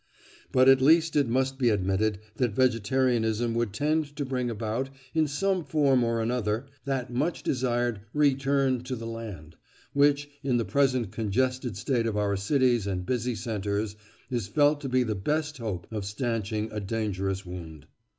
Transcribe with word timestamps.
But 0.51 0.67
at 0.67 0.81
least 0.81 1.15
it 1.15 1.29
must 1.29 1.59
be 1.59 1.69
admitted 1.69 2.17
that 2.37 2.55
vegetarianism 2.55 3.53
would 3.53 3.71
tend 3.71 4.15
to 4.15 4.25
bring 4.25 4.49
about, 4.49 4.89
in 5.13 5.27
some 5.27 5.63
form 5.63 6.03
or 6.03 6.19
other, 6.23 6.65
that 6.85 7.13
much 7.13 7.43
desired 7.43 7.99
return 8.11 8.81
to 8.85 8.95
the 8.95 9.05
land, 9.05 9.57
which, 9.93 10.27
in 10.43 10.57
the 10.57 10.65
present 10.65 11.11
congested 11.11 11.77
state 11.77 12.07
of 12.07 12.17
our 12.17 12.35
cities 12.35 12.87
and 12.87 13.05
busy 13.05 13.35
centres, 13.35 13.95
is 14.31 14.47
felt 14.47 14.81
to 14.81 14.89
be 14.89 15.03
the 15.03 15.13
best 15.13 15.59
hope 15.59 15.85
of 15.91 16.03
stanching 16.03 16.69
a 16.71 16.79
dangerous 16.79 17.45
wound. 17.45 17.85